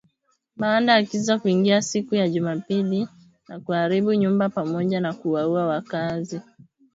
[0.55, 3.07] baada ya kiza kuingia siku ya Jumapili
[3.47, 6.41] na kuharibu nyumba pamoja na kuwaua wakaazi